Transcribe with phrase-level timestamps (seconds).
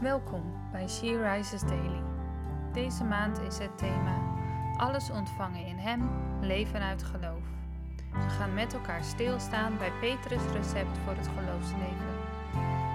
[0.00, 2.02] Welkom bij She Rises Daily.
[2.72, 4.38] Deze maand is het thema
[4.76, 7.44] Alles ontvangen in Hem, leven uit geloof.
[8.12, 12.18] We gaan met elkaar stilstaan bij Petrus' recept voor het geloofsleven.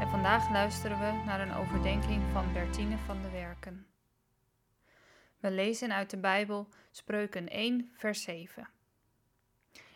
[0.00, 3.86] En vandaag luisteren we naar een overdenking van Bertine van de Werken.
[5.38, 8.68] We lezen uit de Bijbel Spreuken 1, vers 7.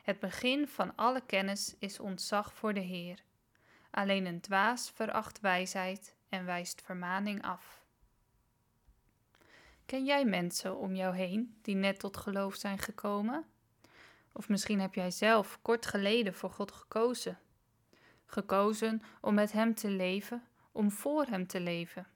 [0.03, 3.23] Het begin van alle kennis is ontzag voor de Heer.
[3.91, 7.85] Alleen een dwaas veracht wijsheid en wijst vermaning af.
[9.87, 13.45] Ken jij mensen om jou heen die net tot geloof zijn gekomen?
[14.33, 17.39] Of misschien heb jij zelf kort geleden voor God gekozen.
[18.27, 22.07] Gekozen om met Hem te leven, om voor Hem te leven.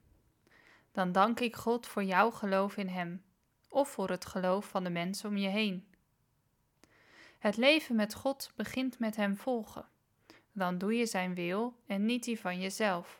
[0.92, 3.22] Dan dank ik God voor jouw geloof in Hem,
[3.68, 5.88] of voor het geloof van de mensen om je heen.
[7.38, 9.88] Het leven met God begint met Hem volgen.
[10.52, 13.19] Dan doe je Zijn wil en niet die van jezelf.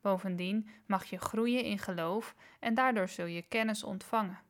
[0.00, 4.40] Bovendien mag je groeien in geloof en daardoor zul je kennis ontvangen.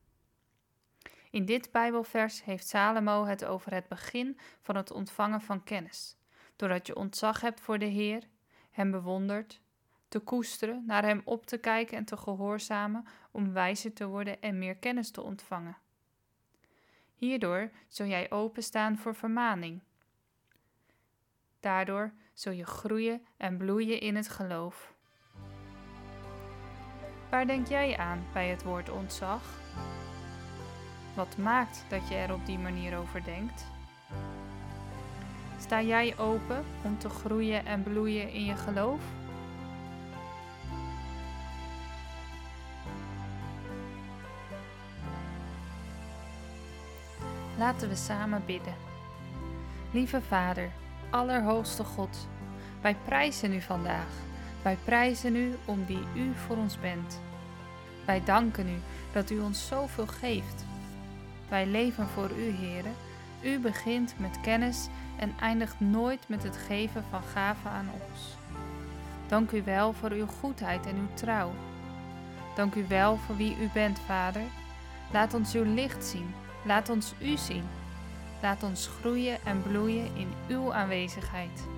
[1.31, 6.17] In dit Bijbelvers heeft Salomo het over het begin van het ontvangen van kennis,
[6.57, 8.23] doordat je ontzag hebt voor de Heer,
[8.71, 9.61] Hem bewondert,
[10.09, 14.59] te koesteren, naar Hem op te kijken en te gehoorzamen om wijzer te worden en
[14.59, 15.77] meer kennis te ontvangen.
[17.15, 19.83] Hierdoor zul jij openstaan voor vermaning.
[21.61, 24.97] Daardoor zul je groeien en bloeien in het geloof.
[27.31, 29.43] Waar denk jij aan bij het woord ontzag?
[31.15, 33.67] Wat maakt dat je er op die manier over denkt?
[35.61, 39.01] Sta jij open om te groeien en bloeien in je geloof?
[47.59, 48.75] Laten we samen bidden.
[49.91, 50.71] Lieve Vader,
[51.11, 52.29] Allerhoogste God,
[52.81, 54.27] wij prijzen u vandaag.
[54.63, 57.21] Wij prijzen u om wie u voor ons bent.
[58.05, 58.79] Wij danken u
[59.13, 60.65] dat u ons zoveel geeft.
[61.49, 62.91] Wij leven voor u, Heere.
[63.43, 64.89] U begint met kennis
[65.19, 68.37] en eindigt nooit met het geven van gaven aan ons.
[69.27, 71.53] Dank u wel voor uw goedheid en uw trouw.
[72.55, 74.43] Dank u wel voor wie u bent, Vader.
[75.13, 76.35] Laat ons uw licht zien.
[76.65, 77.65] Laat ons u zien.
[78.43, 81.78] Laat ons groeien en bloeien in uw aanwezigheid.